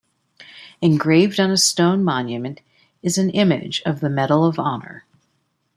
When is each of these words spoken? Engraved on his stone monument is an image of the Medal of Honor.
Engraved 0.81 1.39
on 1.39 1.51
his 1.51 1.63
stone 1.63 2.03
monument 2.03 2.61
is 3.03 3.19
an 3.19 3.29
image 3.29 3.83
of 3.85 3.99
the 3.99 4.09
Medal 4.09 4.45
of 4.45 4.57
Honor. 4.57 5.05